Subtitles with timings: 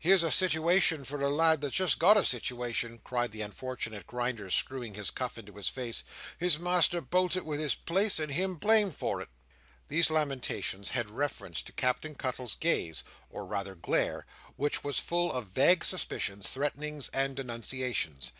[0.00, 4.50] Here's a sitiwation for a lad that's just got a sitiwation," cried the unfortunate Grinder,
[4.50, 6.02] screwing his cuff into his face:
[6.36, 9.28] "his master bolted with his place, and him blamed for it!"
[9.86, 15.46] These lamentations had reference to Captain Cuttle's gaze, or rather glare, which was full of
[15.46, 18.32] vague suspicions, threatenings, and denunciations.